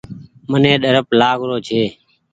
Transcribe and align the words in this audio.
مني 0.49 0.73
ڏرپ 0.83 1.07
لآگ 1.19 1.39
رو 1.47 1.57
ڇي۔ 1.67 1.81